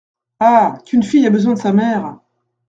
Ah! 0.39 0.79
qu’une 0.87 1.03
fille 1.03 1.27
a 1.27 1.29
besoin 1.29 1.53
de 1.53 1.59
sa 1.59 1.73
mère! 1.73 2.17